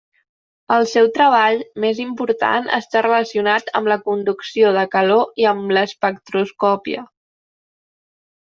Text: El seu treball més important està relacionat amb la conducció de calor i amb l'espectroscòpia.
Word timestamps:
El 0.75 0.85
seu 0.91 1.09
treball 1.17 1.59
més 1.83 1.99
important 2.05 2.71
està 2.79 3.03
relacionat 3.07 3.69
amb 3.81 3.91
la 3.93 3.99
conducció 4.09 4.73
de 4.79 4.87
calor 4.97 5.41
i 5.45 5.49
amb 5.53 5.75
l'espectroscòpia. 5.79 7.09